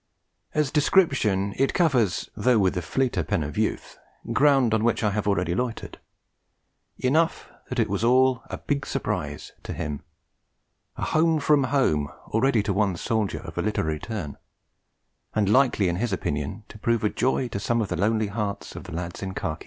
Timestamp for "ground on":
4.33-4.83